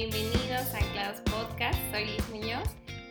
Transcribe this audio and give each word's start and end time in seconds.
Bienvenidos 0.00 0.72
a 0.74 0.78
Anclados 0.78 1.20
Podcast, 1.22 1.76
soy 1.90 2.04
Liz 2.04 2.28
Muñoz 2.28 2.68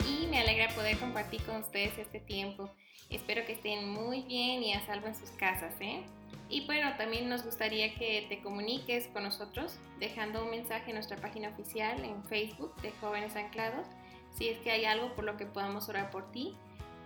y 0.08 0.26
me 0.28 0.40
alegra 0.40 0.74
poder 0.74 0.98
compartir 0.98 1.44
con 1.44 1.58
ustedes 1.58 1.98
este 1.98 2.22
tiempo. 2.22 2.70
Espero 3.10 3.46
que 3.46 3.52
estén 3.52 3.90
muy 3.90 4.22
bien 4.22 4.64
y 4.64 4.72
a 4.72 4.86
salvo 4.86 5.08
en 5.08 5.14
sus 5.14 5.32
casas, 5.32 5.74
¿eh? 5.82 6.06
Y 6.48 6.66
bueno, 6.66 6.96
también 6.96 7.28
nos 7.28 7.44
gustaría 7.44 7.94
que 7.96 8.26
te 8.30 8.40
comuniques 8.40 9.10
con 9.10 9.24
nosotros 9.24 9.78
dejando 10.00 10.46
un 10.46 10.52
mensaje 10.52 10.92
en 10.92 10.94
nuestra 10.94 11.18
página 11.18 11.50
oficial 11.50 12.06
en 12.06 12.24
Facebook 12.24 12.74
de 12.82 12.92
Jóvenes 13.02 13.36
Anclados, 13.36 13.86
si 14.38 14.48
es 14.48 14.58
que 14.60 14.72
hay 14.72 14.86
algo 14.86 15.14
por 15.14 15.26
lo 15.26 15.36
que 15.36 15.46
podamos 15.46 15.90
orar 15.90 16.10
por 16.10 16.32
ti, 16.32 16.56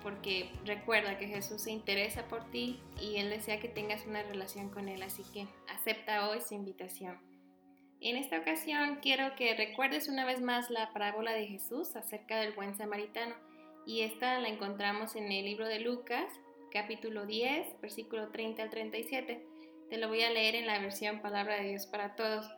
porque 0.03 0.51
recuerda 0.63 1.17
que 1.17 1.27
Jesús 1.27 1.59
se 1.59 1.71
interesa 1.71 2.27
por 2.27 2.43
ti 2.51 2.79
y 3.01 3.15
Él 3.15 3.31
desea 3.31 3.59
que 3.59 3.67
tengas 3.67 4.05
una 4.05 4.21
relación 4.21 4.69
con 4.69 4.89
Él, 4.89 5.01
así 5.01 5.23
que 5.33 5.47
acepta 5.75 6.29
hoy 6.29 6.39
su 6.39 6.53
invitación. 6.53 7.30
En 8.01 8.17
esta 8.17 8.39
ocasión 8.39 8.97
quiero 8.99 9.35
que 9.35 9.53
recuerdes 9.53 10.09
una 10.09 10.25
vez 10.25 10.41
más 10.41 10.71
la 10.71 10.91
parábola 10.91 11.33
de 11.33 11.45
Jesús 11.45 11.95
acerca 11.95 12.39
del 12.39 12.53
buen 12.53 12.75
samaritano 12.75 13.35
y 13.85 14.01
esta 14.01 14.39
la 14.39 14.47
encontramos 14.47 15.15
en 15.15 15.31
el 15.31 15.45
libro 15.45 15.67
de 15.67 15.79
Lucas, 15.79 16.25
capítulo 16.71 17.27
10, 17.27 17.79
versículo 17.79 18.29
30 18.29 18.63
al 18.63 18.71
37. 18.71 19.45
Te 19.87 19.97
lo 19.99 20.07
voy 20.07 20.23
a 20.23 20.31
leer 20.31 20.55
en 20.55 20.65
la 20.65 20.79
versión 20.79 21.21
Palabra 21.21 21.57
de 21.57 21.69
Dios 21.69 21.85
para 21.85 22.15
Todos. 22.15 22.49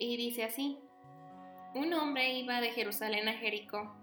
Y 0.00 0.16
dice 0.16 0.42
así, 0.42 0.78
un 1.76 1.94
hombre 1.94 2.32
iba 2.32 2.60
de 2.60 2.72
Jerusalén 2.72 3.28
a 3.28 3.34
Jericó. 3.34 3.94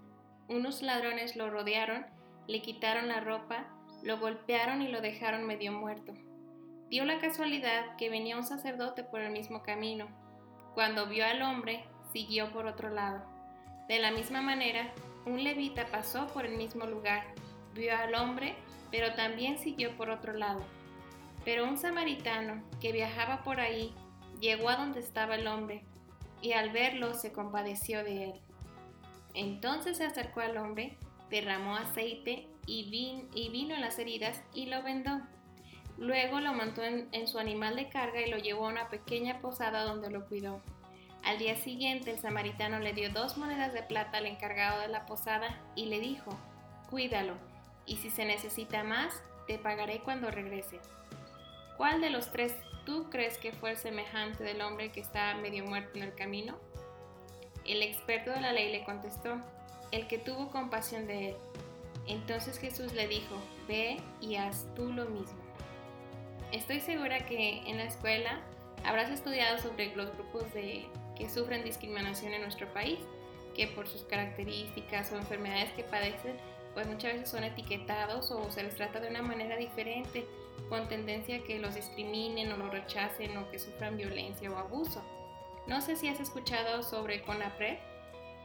Unos 0.48 0.80
ladrones 0.80 1.36
lo 1.36 1.50
rodearon, 1.50 2.06
le 2.46 2.62
quitaron 2.62 3.08
la 3.08 3.20
ropa, 3.20 3.68
lo 4.02 4.18
golpearon 4.18 4.80
y 4.80 4.88
lo 4.88 5.02
dejaron 5.02 5.46
medio 5.46 5.72
muerto. 5.72 6.14
Dio 6.88 7.04
la 7.04 7.18
casualidad 7.18 7.96
que 7.98 8.08
venía 8.08 8.38
un 8.38 8.44
sacerdote 8.44 9.04
por 9.04 9.20
el 9.20 9.30
mismo 9.30 9.62
camino. 9.62 10.23
Cuando 10.74 11.06
vio 11.06 11.24
al 11.24 11.42
hombre, 11.42 11.84
siguió 12.12 12.52
por 12.52 12.66
otro 12.66 12.90
lado. 12.90 13.24
De 13.88 13.98
la 13.98 14.10
misma 14.10 14.42
manera, 14.42 14.92
un 15.24 15.42
levita 15.42 15.86
pasó 15.86 16.26
por 16.28 16.44
el 16.44 16.56
mismo 16.56 16.86
lugar, 16.86 17.24
vio 17.74 17.96
al 17.96 18.14
hombre 18.14 18.56
pero 18.94 19.12
también 19.14 19.58
siguió 19.58 19.96
por 19.96 20.08
otro 20.08 20.32
lado. 20.34 20.64
Pero 21.44 21.64
un 21.64 21.76
samaritano 21.76 22.62
que 22.80 22.92
viajaba 22.92 23.42
por 23.42 23.58
ahí 23.58 23.92
llegó 24.40 24.68
a 24.68 24.76
donde 24.76 25.00
estaba 25.00 25.34
el 25.34 25.48
hombre 25.48 25.82
y 26.40 26.52
al 26.52 26.70
verlo 26.70 27.12
se 27.12 27.32
compadeció 27.32 28.04
de 28.04 28.26
él. 28.26 28.40
Entonces 29.34 29.96
se 29.96 30.04
acercó 30.04 30.42
al 30.42 30.56
hombre, 30.58 30.96
derramó 31.28 31.74
aceite 31.74 32.48
y, 32.68 32.88
vino 33.50 33.74
en 33.74 33.80
las 33.80 33.98
heridas 33.98 34.40
y 34.54 34.66
lo 34.66 34.80
vendó. 34.84 35.22
Luego 35.98 36.40
lo 36.40 36.52
montó 36.52 36.82
en, 36.82 37.08
en 37.12 37.28
su 37.28 37.38
animal 37.38 37.76
de 37.76 37.88
carga 37.88 38.20
y 38.20 38.30
lo 38.30 38.38
llevó 38.38 38.66
a 38.66 38.70
una 38.70 38.88
pequeña 38.88 39.40
posada 39.40 39.84
donde 39.84 40.10
lo 40.10 40.26
cuidó. 40.26 40.60
Al 41.24 41.38
día 41.38 41.56
siguiente 41.56 42.10
el 42.10 42.18
samaritano 42.18 42.80
le 42.80 42.92
dio 42.92 43.10
dos 43.10 43.38
monedas 43.38 43.72
de 43.72 43.82
plata 43.82 44.18
al 44.18 44.26
encargado 44.26 44.80
de 44.80 44.88
la 44.88 45.06
posada 45.06 45.58
y 45.74 45.86
le 45.86 45.98
dijo, 46.00 46.36
cuídalo 46.90 47.34
y 47.86 47.96
si 47.96 48.10
se 48.10 48.24
necesita 48.24 48.82
más, 48.82 49.22
te 49.46 49.58
pagaré 49.58 50.00
cuando 50.00 50.30
regrese. 50.30 50.80
¿Cuál 51.76 52.00
de 52.00 52.10
los 52.10 52.30
tres 52.30 52.54
tú 52.86 53.08
crees 53.10 53.38
que 53.38 53.52
fue 53.52 53.72
el 53.72 53.76
semejante 53.76 54.44
del 54.44 54.60
hombre 54.60 54.92
que 54.92 55.00
estaba 55.00 55.34
medio 55.34 55.64
muerto 55.64 55.98
en 55.98 56.04
el 56.04 56.14
camino? 56.14 56.56
El 57.64 57.82
experto 57.82 58.30
de 58.30 58.40
la 58.40 58.52
ley 58.52 58.70
le 58.70 58.84
contestó, 58.84 59.36
el 59.90 60.06
que 60.06 60.18
tuvo 60.18 60.50
compasión 60.50 61.06
de 61.06 61.30
él. 61.30 61.36
Entonces 62.06 62.58
Jesús 62.58 62.92
le 62.92 63.08
dijo, 63.08 63.36
ve 63.66 63.98
y 64.20 64.36
haz 64.36 64.66
tú 64.74 64.92
lo 64.92 65.06
mismo. 65.06 65.43
Estoy 66.54 66.80
segura 66.80 67.26
que 67.26 67.68
en 67.68 67.78
la 67.78 67.82
escuela 67.82 68.40
habrás 68.84 69.10
estudiado 69.10 69.58
sobre 69.58 69.92
los 69.96 70.14
grupos 70.14 70.54
de, 70.54 70.86
que 71.16 71.28
sufren 71.28 71.64
discriminación 71.64 72.32
en 72.32 72.42
nuestro 72.42 72.72
país, 72.72 73.00
que 73.56 73.66
por 73.66 73.88
sus 73.88 74.02
características 74.02 75.10
o 75.10 75.16
enfermedades 75.16 75.72
que 75.72 75.82
padecen 75.82 76.36
pues 76.72 76.86
muchas 76.86 77.14
veces 77.14 77.28
son 77.28 77.42
etiquetados 77.42 78.30
o 78.30 78.52
se 78.52 78.62
les 78.62 78.76
trata 78.76 79.00
de 79.00 79.08
una 79.08 79.22
manera 79.22 79.56
diferente, 79.56 80.26
con 80.68 80.88
tendencia 80.88 81.38
a 81.38 81.42
que 81.42 81.58
los 81.58 81.74
discriminen 81.74 82.52
o 82.52 82.56
los 82.56 82.70
rechacen 82.70 83.36
o 83.36 83.50
que 83.50 83.58
sufran 83.58 83.96
violencia 83.96 84.48
o 84.48 84.56
abuso. 84.56 85.02
No 85.66 85.80
sé 85.80 85.96
si 85.96 86.06
has 86.06 86.20
escuchado 86.20 86.84
sobre 86.84 87.22
CONAPRED, 87.22 87.78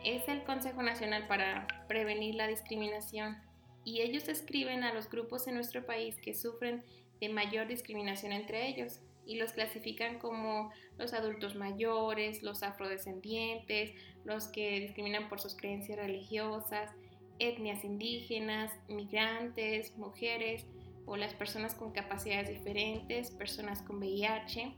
es 0.04 0.28
el 0.28 0.44
Consejo 0.46 0.82
Nacional 0.82 1.28
para 1.28 1.68
Prevenir 1.88 2.34
la 2.34 2.48
Discriminación 2.48 3.38
y 3.84 4.02
ellos 4.02 4.28
escriben 4.30 4.84
a 4.84 4.96
los 4.96 5.12
grupos 5.12 5.48
en 5.48 5.54
nuestro 5.54 5.86
país 5.86 6.18
que 6.20 6.34
sufren 6.34 6.84
de 7.20 7.30
mayor 7.30 7.68
discriminación 7.68 8.32
entre 8.32 8.68
ellos 8.68 9.00
y 9.26 9.36
los 9.36 9.54
clasifican 9.54 10.18
como 10.18 10.72
los 10.98 11.14
adultos 11.14 11.56
mayores, 11.56 12.42
los 12.42 12.64
afrodescendientes, 12.64 13.92
los 14.26 14.48
que 14.48 14.80
discriminan 14.80 15.30
por 15.30 15.40
sus 15.40 15.56
creencias 15.56 16.00
religiosas, 16.00 16.92
etnias 17.38 17.84
indígenas, 17.84 18.72
migrantes, 18.88 19.96
mujeres 19.98 20.66
o 21.06 21.16
las 21.16 21.34
personas 21.34 21.76
con 21.76 21.92
capacidades 21.92 22.50
diferentes, 22.50 23.32
personas 23.32 23.82
con 23.82 23.98
VIH. 23.98 24.74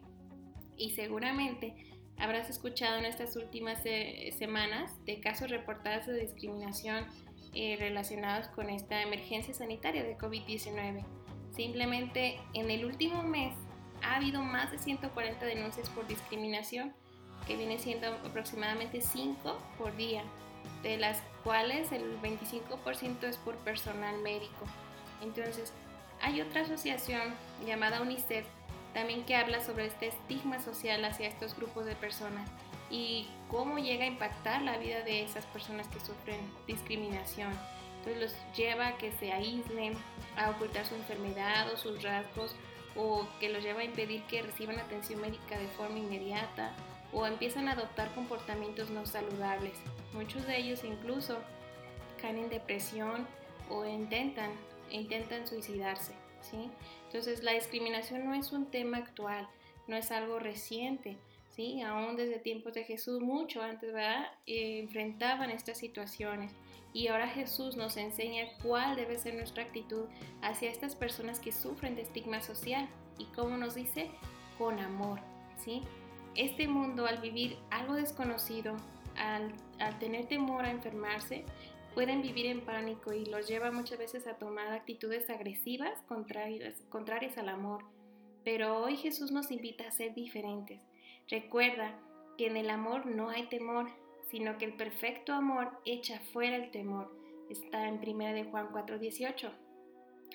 Y 0.77 0.91
seguramente 0.91 1.73
habrás 2.17 2.49
escuchado 2.49 2.99
en 2.99 3.05
estas 3.05 3.35
últimas 3.35 3.81
eh, 3.85 4.33
semanas 4.37 4.93
de 5.05 5.19
casos 5.19 5.49
reportados 5.49 6.07
de 6.07 6.19
discriminación 6.19 7.05
eh, 7.53 7.75
relacionados 7.79 8.47
con 8.47 8.69
esta 8.69 9.01
emergencia 9.01 9.53
sanitaria 9.53 10.03
de 10.03 10.17
COVID-19. 10.17 11.05
Simplemente 11.55 12.39
en 12.53 12.71
el 12.71 12.85
último 12.85 13.23
mes 13.23 13.53
ha 14.03 14.15
habido 14.15 14.41
más 14.41 14.71
de 14.71 14.79
140 14.79 15.45
denuncias 15.45 15.89
por 15.89 16.07
discriminación, 16.07 16.93
que 17.45 17.57
viene 17.57 17.79
siendo 17.79 18.07
aproximadamente 18.07 19.01
5 19.01 19.57
por 19.77 19.95
día 19.95 20.23
de 20.83 20.97
las 20.97 21.21
cuales 21.43 21.91
el 21.91 22.19
25% 22.21 23.23
es 23.23 23.37
por 23.37 23.55
personal 23.57 24.19
médico. 24.21 24.65
Entonces, 25.21 25.73
hay 26.21 26.41
otra 26.41 26.61
asociación 26.61 27.21
llamada 27.65 28.01
UNICEF 28.01 28.45
también 28.93 29.23
que 29.23 29.35
habla 29.35 29.61
sobre 29.61 29.85
este 29.85 30.07
estigma 30.07 30.59
social 30.59 31.03
hacia 31.05 31.27
estos 31.27 31.55
grupos 31.55 31.85
de 31.85 31.95
personas 31.95 32.49
y 32.89 33.27
cómo 33.49 33.77
llega 33.77 34.03
a 34.03 34.07
impactar 34.07 34.61
la 34.61 34.77
vida 34.77 35.01
de 35.01 35.23
esas 35.23 35.45
personas 35.45 35.87
que 35.87 35.99
sufren 35.99 36.39
discriminación. 36.67 37.51
Entonces 38.03 38.21
los 38.21 38.55
lleva 38.55 38.87
a 38.87 38.97
que 38.97 39.11
se 39.11 39.31
aíslen, 39.31 39.93
a 40.35 40.49
ocultar 40.49 40.85
su 40.87 40.95
enfermedad 40.95 41.71
o 41.71 41.77
sus 41.77 42.01
rasgos, 42.01 42.55
o 42.95 43.27
que 43.39 43.49
los 43.49 43.63
lleva 43.63 43.81
a 43.81 43.83
impedir 43.83 44.23
que 44.23 44.41
reciban 44.41 44.79
atención 44.79 45.21
médica 45.21 45.57
de 45.57 45.67
forma 45.67 45.99
inmediata, 45.99 46.71
o 47.13 47.27
empiezan 47.27 47.67
a 47.67 47.73
adoptar 47.73 48.13
comportamientos 48.15 48.89
no 48.89 49.05
saludables. 49.05 49.73
Muchos 50.13 50.47
de 50.47 50.57
ellos 50.57 50.83
incluso 50.83 51.37
caen 52.19 52.39
en 52.39 52.49
depresión 52.49 53.27
o 53.69 53.85
intentan, 53.85 54.51
intentan 54.89 55.45
suicidarse. 55.47 56.13
¿sí? 56.41 56.71
Entonces 57.05 57.43
la 57.43 57.51
discriminación 57.51 58.25
no 58.25 58.33
es 58.33 58.51
un 58.51 58.65
tema 58.65 58.97
actual, 58.97 59.47
no 59.87 59.95
es 59.95 60.11
algo 60.11 60.39
reciente. 60.39 61.17
¿Sí? 61.55 61.81
Aún 61.81 62.15
desde 62.15 62.39
tiempos 62.39 62.73
de 62.73 62.83
Jesús, 62.83 63.21
mucho 63.21 63.61
antes, 63.61 63.93
¿verdad? 63.93 64.25
Eh, 64.45 64.79
enfrentaban 64.79 65.49
estas 65.49 65.77
situaciones. 65.77 66.53
Y 66.93 67.07
ahora 67.07 67.27
Jesús 67.27 67.77
nos 67.77 67.95
enseña 67.95 68.47
cuál 68.61 68.95
debe 68.95 69.17
ser 69.17 69.35
nuestra 69.35 69.63
actitud 69.63 70.05
hacia 70.41 70.69
estas 70.69 70.95
personas 70.95 71.39
que 71.39 71.51
sufren 71.51 71.95
de 71.95 72.01
estigma 72.01 72.41
social. 72.41 72.89
Y 73.17 73.25
como 73.25 73.55
nos 73.57 73.75
dice, 73.75 74.09
con 74.57 74.79
amor. 74.79 75.19
¿sí? 75.57 75.81
Este 76.35 76.67
mundo, 76.67 77.05
al 77.05 77.19
vivir 77.19 77.57
algo 77.69 77.93
desconocido, 77.93 78.75
al, 79.15 79.53
tener 79.99 80.27
temor 80.27 80.65
a 80.65 80.71
enfermarse, 80.71 81.45
pueden 81.93 82.21
vivir 82.21 82.45
en 82.45 82.61
pánico 82.61 83.13
y 83.13 83.25
los 83.25 83.47
lleva 83.47 83.71
muchas 83.71 83.97
veces 83.97 84.27
a 84.27 84.37
tomar 84.37 84.67
actitudes 84.71 85.29
agresivas 85.29 86.01
contrarias, 86.07 86.75
contrarias 86.89 87.37
al 87.37 87.49
amor. 87.49 87.85
Pero 88.43 88.81
hoy 88.81 88.97
Jesús 88.97 89.31
nos 89.31 89.51
invita 89.51 89.87
a 89.87 89.91
ser 89.91 90.13
diferentes. 90.13 90.81
Recuerda 91.31 91.97
que 92.37 92.47
en 92.47 92.57
el 92.57 92.69
amor 92.69 93.05
no 93.05 93.29
hay 93.29 93.43
temor, 93.47 93.87
sino 94.29 94.57
que 94.57 94.65
el 94.65 94.73
perfecto 94.73 95.31
amor 95.31 95.71
echa 95.85 96.19
fuera 96.33 96.57
el 96.57 96.71
temor. 96.71 97.09
Está 97.49 97.87
en 97.87 98.01
1 98.05 98.33
de 98.33 98.43
Juan 98.43 98.67
4:18, 98.73 99.49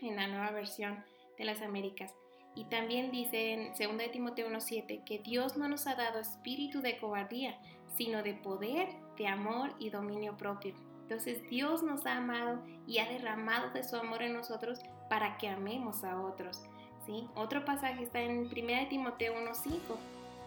en 0.01 0.17
la 0.17 0.27
nueva 0.27 0.51
versión 0.53 1.05
de 1.37 1.45
las 1.45 1.61
Américas. 1.61 2.15
Y 2.55 2.65
también 2.65 3.11
dice 3.11 3.53
en 3.53 3.75
2 3.75 3.99
de 3.99 4.09
Timoteo 4.09 4.49
1:7 4.49 5.05
que 5.05 5.19
Dios 5.19 5.59
no 5.59 5.69
nos 5.69 5.87
ha 5.87 5.97
dado 5.97 6.19
espíritu 6.19 6.81
de 6.81 6.97
cobardía, 6.97 7.59
sino 7.99 8.23
de 8.23 8.33
poder, 8.33 8.89
de 9.19 9.27
amor 9.27 9.75
y 9.79 9.91
dominio 9.91 10.39
propio. 10.39 10.75
Entonces 11.03 11.47
Dios 11.51 11.83
nos 11.83 12.07
ha 12.07 12.17
amado 12.17 12.63
y 12.87 12.99
ha 12.99 13.09
derramado 13.09 13.71
de 13.71 13.85
su 13.85 13.97
amor 13.97 14.23
en 14.23 14.33
nosotros 14.33 14.81
para 15.11 15.37
que 15.37 15.49
amemos 15.49 16.05
a 16.05 16.19
otros. 16.23 16.65
¿sí? 17.05 17.29
Otro 17.35 17.67
pasaje 17.67 18.03
está 18.03 18.23
en 18.23 18.47
1 18.47 18.89
Timoteo 18.89 19.35
1.5, 19.35 19.99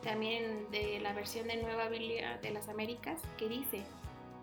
también 0.04 0.70
de 0.72 1.00
la 1.00 1.14
versión 1.14 1.48
de 1.48 1.58
Nueva 1.58 1.90
Biblia 1.90 2.40
de 2.42 2.52
las 2.52 2.70
Américas, 2.70 3.22
que 3.38 3.50
dice, 3.50 3.84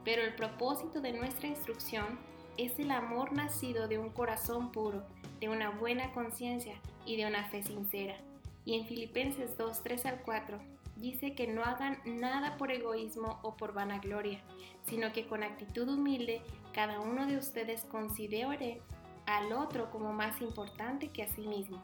pero 0.05 0.23
el 0.23 0.35
propósito 0.35 1.01
de 1.01 1.13
nuestra 1.13 1.49
instrucción 1.49 2.19
es 2.57 2.79
el 2.79 2.91
amor 2.91 3.33
nacido 3.33 3.89
de 3.89 3.99
un 3.99 4.11
corazón 4.11 4.73
puro, 4.73 5.05
de 5.41 5.49
una 5.49 5.71
buena 5.71 6.13
conciencia 6.13 6.75
y 7.05 7.17
de 7.17 7.27
una 7.27 7.45
fe 7.49 7.63
sincera. 7.63 8.17
Y 8.65 8.75
en 8.75 8.87
Filipenses 8.87 9.57
2, 9.57 9.83
3 9.83 10.07
al 10.07 10.23
4 10.23 10.59
dice 10.97 11.35
que 11.35 11.47
no 11.47 11.63
hagan 11.63 11.99
nada 12.05 12.57
por 12.57 12.71
egoísmo 12.71 13.39
o 13.43 13.57
por 13.57 13.73
vanagloria, 13.73 14.41
sino 14.87 15.13
que 15.13 15.27
con 15.27 15.43
actitud 15.43 15.89
humilde 15.89 16.41
cada 16.73 17.01
uno 17.01 17.27
de 17.27 17.37
ustedes 17.37 17.85
considere 17.85 18.81
al 19.27 19.53
otro 19.53 19.91
como 19.91 20.13
más 20.13 20.41
importante 20.41 21.09
que 21.09 21.23
a 21.23 21.29
sí 21.29 21.47
mismo, 21.47 21.83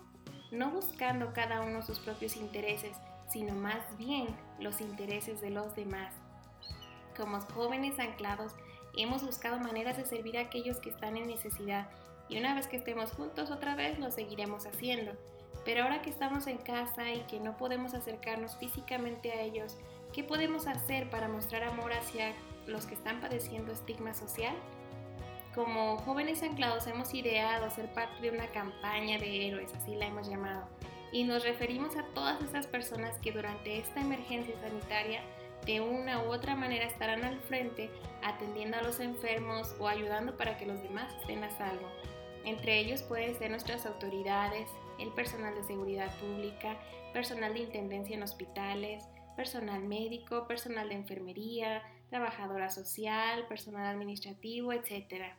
no 0.51 0.71
buscando 0.71 1.33
cada 1.33 1.61
uno 1.61 1.83
sus 1.83 1.99
propios 1.99 2.37
intereses, 2.37 2.97
sino 3.33 3.55
más 3.55 3.97
bien 3.97 4.27
los 4.59 4.81
intereses 4.81 5.41
de 5.41 5.51
los 5.51 5.75
demás. 5.75 6.15
Como 7.17 7.41
jóvenes 7.41 7.99
anclados, 7.99 8.53
hemos 8.97 9.25
buscado 9.25 9.59
maneras 9.59 9.97
de 9.97 10.05
servir 10.05 10.37
a 10.39 10.43
aquellos 10.43 10.79
que 10.79 10.91
están 10.91 11.17
en 11.17 11.27
necesidad 11.27 11.89
y 12.29 12.39
una 12.39 12.55
vez 12.55 12.67
que 12.67 12.77
estemos 12.77 13.13
juntos 13.13 13.51
otra 13.51 13.75
vez 13.75 13.99
lo 13.99 14.11
seguiremos 14.11 14.67
haciendo. 14.67 15.13
Pero 15.65 15.85
ahora 15.85 16.03
que 16.03 16.11
estamos 16.11 16.47
en 16.47 16.59
casa 16.59 17.13
y 17.13 17.21
que 17.21 17.39
no 17.39 17.57
podemos 17.57 17.95
acercarnos 17.95 18.57
físicamente 18.57 19.33
a 19.33 19.43
ellos, 19.43 19.77
¿qué 20.13 20.25
podemos 20.25 20.67
hacer 20.67 21.09
para 21.11 21.29
mostrar 21.29 21.63
amor 21.63 21.93
hacia 21.93 22.33
los 22.67 22.87
que 22.87 22.95
están 22.95 23.21
padeciendo 23.21 23.73
estigma 23.73 24.15
social? 24.15 24.55
Como 25.55 25.99
jóvenes 25.99 26.43
anclados 26.43 26.87
hemos 26.87 27.13
ideado 27.13 27.71
ser 27.71 27.93
parte 27.93 28.23
de 28.23 28.31
una 28.31 28.47
campaña 28.49 29.19
de 29.19 29.49
héroes, 29.49 29.73
así 29.75 29.95
la 29.95 30.07
hemos 30.07 30.27
llamado, 30.27 30.67
y 31.13 31.25
nos 31.25 31.45
referimos 31.45 31.97
a 31.97 32.05
todas 32.15 32.43
esas 32.43 32.67
personas 32.67 33.19
que 33.19 33.33
durante 33.33 33.79
esta 33.79 34.01
emergencia 34.01 34.59
sanitaria 34.61 35.21
de 35.67 35.81
una 35.81 36.23
u 36.25 36.33
otra 36.33 36.57
manera 36.57 36.87
estarán 36.87 37.23
al 37.25 37.39
frente 37.41 37.91
atendiendo 38.23 38.79
a 38.79 38.83
los 38.83 38.99
enfermos 38.99 39.77
o 39.79 39.87
ayudando 39.87 40.37
para 40.37 40.57
que 40.57 40.67
los 40.67 40.83
demás 40.83 41.15
estén 41.21 41.45
a 41.45 41.51
salvo. 41.51 41.87
Entre 42.45 42.81
ellos 42.81 43.03
pueden 43.03 43.39
ser 43.39 43.51
nuestras 43.51 43.87
autoridades, 43.87 44.69
el 44.99 45.11
personal 45.11 45.55
de 45.55 45.63
seguridad 45.63 46.11
pública, 46.19 46.77
personal 47.13 47.55
de 47.55 47.61
intendencia 47.61 48.17
en 48.17 48.23
hospitales, 48.23 49.05
personal 49.37 49.83
médico, 49.83 50.47
personal 50.49 50.89
de 50.89 50.97
enfermería, 50.97 51.83
trabajadora 52.11 52.69
social, 52.69 53.47
personal 53.47 53.87
administrativo, 53.87 54.73
etc. 54.73 55.35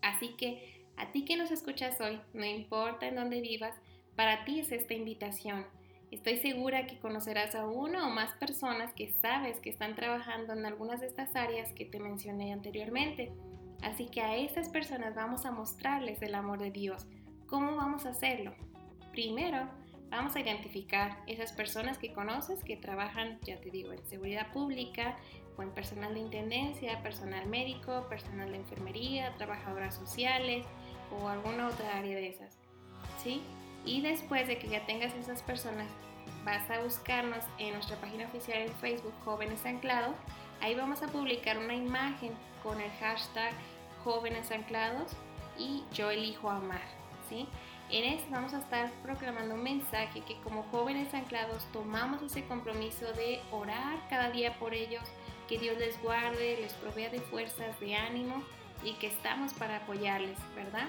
Así 0.00 0.34
que 0.36 0.84
a 0.96 1.12
ti 1.12 1.24
que 1.24 1.36
nos 1.36 1.50
escuchas 1.50 2.00
hoy, 2.00 2.20
no 2.32 2.44
importa 2.44 3.06
en 3.06 3.16
dónde 3.16 3.40
vivas, 3.40 3.74
para 4.16 4.44
ti 4.44 4.60
es 4.60 4.72
esta 4.72 4.94
invitación. 4.94 5.66
Estoy 6.10 6.36
segura 6.36 6.86
que 6.86 6.98
conocerás 6.98 7.54
a 7.54 7.66
una 7.66 8.06
o 8.06 8.10
más 8.10 8.32
personas 8.34 8.92
que 8.92 9.10
sabes 9.10 9.60
que 9.60 9.70
están 9.70 9.94
trabajando 9.94 10.52
en 10.52 10.66
algunas 10.66 11.00
de 11.00 11.06
estas 11.06 11.34
áreas 11.34 11.72
que 11.72 11.86
te 11.86 11.98
mencioné 11.98 12.52
anteriormente. 12.52 13.32
Así 13.82 14.06
que 14.06 14.20
a 14.20 14.36
estas 14.36 14.68
personas 14.68 15.14
vamos 15.14 15.46
a 15.46 15.50
mostrarles 15.50 16.20
el 16.20 16.34
amor 16.34 16.58
de 16.58 16.70
Dios. 16.70 17.06
¿Cómo 17.46 17.76
vamos 17.76 18.04
a 18.04 18.10
hacerlo? 18.10 18.52
Primero, 19.10 19.68
vamos 20.10 20.36
a 20.36 20.40
identificar 20.40 21.18
esas 21.26 21.52
personas 21.52 21.96
que 21.96 22.12
conoces 22.12 22.62
que 22.62 22.76
trabajan, 22.76 23.38
ya 23.42 23.58
te 23.58 23.70
digo, 23.70 23.92
en 23.92 24.04
seguridad 24.06 24.52
pública 24.52 25.16
o 25.56 25.62
en 25.62 25.70
personal 25.70 26.12
de 26.12 26.20
intendencia, 26.20 27.02
personal 27.02 27.46
médico, 27.46 28.06
personal 28.10 28.50
de 28.52 28.58
enfermería, 28.58 29.34
trabajadoras 29.36 29.94
sociales 29.94 30.66
o 31.10 31.28
alguna 31.28 31.68
otra 31.68 31.96
área 31.96 32.16
de 32.16 32.28
esas. 32.28 32.58
¿Sí? 33.22 33.42
Y 33.84 34.00
después 34.00 34.46
de 34.46 34.58
que 34.58 34.68
ya 34.68 34.86
tengas 34.86 35.14
esas 35.14 35.42
personas, 35.42 35.88
vas 36.44 36.68
a 36.70 36.80
buscarnos 36.80 37.44
en 37.58 37.74
nuestra 37.74 37.96
página 37.96 38.26
oficial 38.26 38.58
en 38.58 38.72
Facebook 38.74 39.14
Jóvenes 39.24 39.64
Anclados. 39.66 40.16
Ahí 40.60 40.74
vamos 40.74 41.02
a 41.02 41.08
publicar 41.08 41.58
una 41.58 41.74
imagen 41.74 42.32
con 42.62 42.80
el 42.80 42.90
hashtag 43.00 43.52
Jóvenes 44.04 44.50
Anclados 44.50 45.12
y 45.58 45.82
Yo 45.92 46.10
elijo 46.10 46.50
amar. 46.50 46.82
¿sí? 47.28 47.48
En 47.92 48.04
este 48.04 48.30
vamos 48.30 48.54
a 48.54 48.58
estar 48.58 48.90
proclamando 49.02 49.54
un 49.54 49.62
mensaje 49.62 50.22
que 50.22 50.40
como 50.40 50.62
jóvenes 50.64 51.12
anclados 51.12 51.62
tomamos 51.72 52.22
ese 52.22 52.42
compromiso 52.44 53.12
de 53.12 53.40
orar 53.50 53.98
cada 54.08 54.30
día 54.30 54.58
por 54.58 54.72
ellos, 54.72 55.02
que 55.46 55.58
Dios 55.58 55.76
les 55.76 56.00
guarde, 56.02 56.56
les 56.60 56.72
provea 56.72 57.10
de 57.10 57.20
fuerzas, 57.20 57.78
de 57.80 57.94
ánimo 57.94 58.42
y 58.82 58.94
que 58.94 59.08
estamos 59.08 59.52
para 59.52 59.76
apoyarles, 59.76 60.38
¿verdad? 60.56 60.86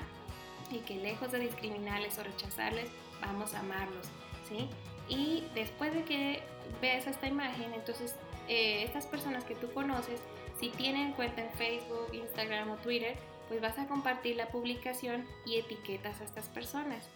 Y 0.71 0.79
que 0.79 0.95
lejos 0.95 1.31
de 1.31 1.39
discriminarles 1.39 2.17
o 2.17 2.23
rechazarles, 2.23 2.89
vamos 3.21 3.53
a 3.53 3.59
amarlos, 3.59 4.07
¿sí? 4.47 4.69
Y 5.07 5.43
después 5.55 5.93
de 5.93 6.03
que 6.03 6.43
veas 6.81 7.07
esta 7.07 7.27
imagen, 7.27 7.73
entonces 7.73 8.15
eh, 8.47 8.83
estas 8.83 9.05
personas 9.05 9.43
que 9.43 9.55
tú 9.55 9.71
conoces, 9.73 10.21
si 10.59 10.69
tienen 10.69 11.13
cuenta 11.13 11.41
en 11.41 11.51
Facebook, 11.51 12.13
Instagram 12.13 12.71
o 12.71 12.75
Twitter, 12.77 13.15
pues 13.47 13.61
vas 13.61 13.77
a 13.77 13.87
compartir 13.87 14.35
la 14.35 14.47
publicación 14.47 15.27
y 15.45 15.57
etiquetas 15.57 16.21
a 16.21 16.23
estas 16.23 16.47
personas. 16.49 17.09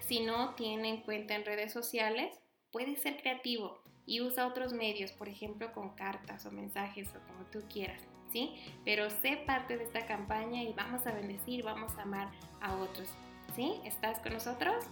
Si 0.00 0.20
no 0.20 0.54
tienen 0.54 1.02
cuenta 1.02 1.34
en 1.34 1.44
redes 1.44 1.72
sociales, 1.72 2.40
puedes 2.70 3.02
ser 3.02 3.16
creativo 3.20 3.82
y 4.06 4.20
usa 4.20 4.46
otros 4.46 4.72
medios, 4.72 5.12
por 5.12 5.28
ejemplo 5.28 5.72
con 5.72 5.90
cartas 5.90 6.44
o 6.46 6.50
mensajes 6.50 7.08
o 7.14 7.26
como 7.26 7.44
tú 7.50 7.62
quieras. 7.68 8.02
¿sí? 8.32 8.54
Pero 8.84 9.10
sé 9.10 9.42
parte 9.46 9.76
de 9.76 9.84
esta 9.84 10.06
campaña 10.06 10.62
y 10.62 10.72
vamos 10.72 11.06
a 11.06 11.12
bendecir, 11.12 11.62
vamos 11.62 11.96
a 11.98 12.02
amar 12.02 12.30
a 12.60 12.74
otros, 12.76 13.08
¿sí? 13.54 13.74
¿Estás 13.84 14.18
con 14.20 14.32
nosotros? 14.32 14.84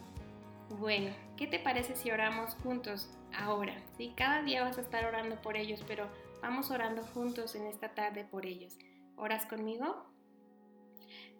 Bueno, 0.78 1.10
¿qué 1.36 1.46
te 1.46 1.58
parece 1.58 1.96
si 1.96 2.10
oramos 2.10 2.54
juntos 2.62 3.10
ahora? 3.34 3.74
¿Sí? 3.96 4.12
Cada 4.16 4.42
día 4.42 4.62
vas 4.62 4.78
a 4.78 4.82
estar 4.82 5.04
orando 5.04 5.40
por 5.40 5.56
ellos, 5.56 5.82
pero 5.88 6.08
vamos 6.42 6.70
orando 6.70 7.02
juntos 7.02 7.54
en 7.54 7.66
esta 7.66 7.88
tarde 7.94 8.24
por 8.24 8.46
ellos. 8.46 8.76
¿Oras 9.16 9.46
conmigo? 9.46 10.06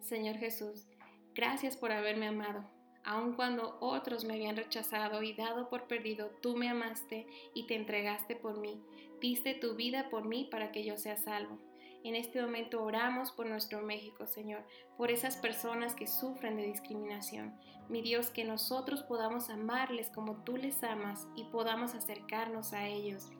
Señor 0.01 0.37
Jesús, 0.37 0.87
gracias 1.33 1.77
por 1.77 1.91
haberme 1.91 2.27
amado. 2.27 2.65
Aun 3.03 3.33
cuando 3.33 3.77
otros 3.79 4.25
me 4.25 4.35
habían 4.35 4.55
rechazado 4.55 5.23
y 5.23 5.33
dado 5.33 5.69
por 5.69 5.87
perdido, 5.87 6.29
tú 6.41 6.55
me 6.55 6.69
amaste 6.69 7.27
y 7.53 7.65
te 7.67 7.75
entregaste 7.75 8.35
por 8.35 8.59
mí. 8.59 8.81
Diste 9.19 9.53
tu 9.53 9.75
vida 9.75 10.09
por 10.09 10.25
mí 10.25 10.47
para 10.51 10.71
que 10.71 10.83
yo 10.83 10.97
sea 10.97 11.17
salvo. 11.17 11.57
En 12.03 12.15
este 12.15 12.41
momento 12.41 12.83
oramos 12.83 13.31
por 13.31 13.45
nuestro 13.45 13.81
México, 13.81 14.25
Señor, 14.25 14.63
por 14.97 15.11
esas 15.11 15.37
personas 15.37 15.93
que 15.93 16.07
sufren 16.07 16.57
de 16.57 16.63
discriminación. 16.63 17.55
Mi 17.89 18.01
Dios, 18.01 18.29
que 18.31 18.43
nosotros 18.43 19.03
podamos 19.03 19.49
amarles 19.49 20.09
como 20.09 20.43
tú 20.43 20.57
les 20.57 20.83
amas 20.83 21.27
y 21.35 21.43
podamos 21.45 21.93
acercarnos 21.93 22.73
a 22.73 22.87
ellos. 22.87 23.31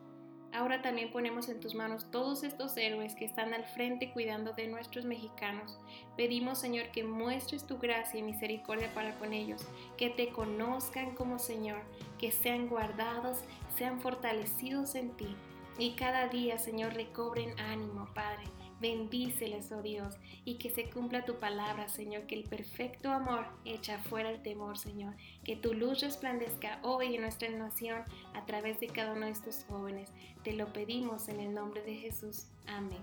Ahora 0.52 0.82
también 0.82 1.10
ponemos 1.10 1.48
en 1.48 1.60
tus 1.60 1.74
manos 1.74 2.10
todos 2.10 2.42
estos 2.42 2.76
héroes 2.76 3.14
que 3.14 3.24
están 3.24 3.54
al 3.54 3.64
frente 3.64 4.12
cuidando 4.12 4.52
de 4.52 4.68
nuestros 4.68 5.06
mexicanos. 5.06 5.78
Pedimos, 6.16 6.58
Señor, 6.58 6.88
que 6.88 7.04
muestres 7.04 7.66
tu 7.66 7.78
gracia 7.78 8.20
y 8.20 8.22
misericordia 8.22 8.92
para 8.94 9.14
con 9.18 9.32
ellos, 9.32 9.62
que 9.96 10.10
te 10.10 10.28
conozcan 10.28 11.14
como 11.14 11.38
Señor, 11.38 11.80
que 12.18 12.30
sean 12.30 12.68
guardados, 12.68 13.38
sean 13.78 14.00
fortalecidos 14.00 14.94
en 14.94 15.10
ti 15.16 15.34
y 15.78 15.92
cada 15.92 16.28
día, 16.28 16.58
Señor, 16.58 16.94
recobren 16.94 17.58
ánimo, 17.58 18.08
Padre. 18.14 18.44
Bendíceles, 18.80 19.70
oh 19.70 19.80
Dios, 19.80 20.16
y 20.44 20.58
que 20.58 20.68
se 20.68 20.90
cumpla 20.90 21.24
tu 21.24 21.38
palabra, 21.38 21.88
Señor, 21.88 22.26
que 22.26 22.34
el 22.34 22.42
perfecto 22.42 23.12
amor 23.12 23.46
echa 23.64 23.98
fuera 23.98 24.28
el 24.28 24.42
temor, 24.42 24.76
Señor. 24.76 25.14
Que 25.44 25.54
tu 25.54 25.72
luz 25.72 26.00
resplandezca 26.00 26.80
hoy 26.82 27.14
en 27.14 27.22
nuestra 27.22 27.48
nación 27.50 28.02
a 28.34 28.44
través 28.44 28.80
de 28.80 28.88
cada 28.88 29.12
uno 29.12 29.26
de 29.26 29.32
estos 29.32 29.64
jóvenes. 29.68 30.10
Te 30.42 30.52
lo 30.52 30.72
pedimos 30.72 31.28
en 31.28 31.38
el 31.38 31.54
nombre 31.54 31.82
de 31.82 31.94
Jesús. 31.94 32.48
Amén. 32.66 33.02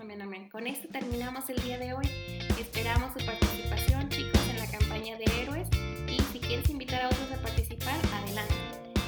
Amén, 0.00 0.22
amén. 0.22 0.48
Con 0.48 0.66
esto 0.66 0.88
terminamos 0.88 1.50
el 1.50 1.62
día 1.62 1.78
de 1.78 1.92
hoy. 1.92 2.06
Esperamos 2.58 3.12
su 3.12 3.26
participación, 3.26 4.08
chicos, 4.08 4.40
en 4.48 4.56
la 4.56 4.70
campaña 4.70 5.18
de 5.18 5.24
héroes. 5.42 5.68
Y 6.08 6.18
si 6.32 6.40
quieres 6.40 6.68
invitar 6.70 7.02
a 7.02 7.08
otros 7.08 7.30
a 7.30 7.42
participar, 7.42 8.00
adelante. 8.14 8.54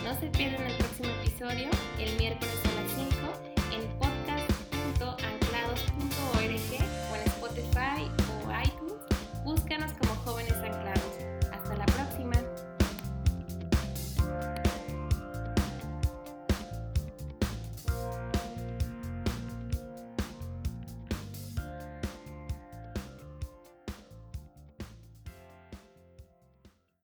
No 0.04 0.14
se 0.20 0.26
pierdan 0.26 0.66
el 0.66 0.76
próximo 0.76 1.08
episodio 1.22 1.70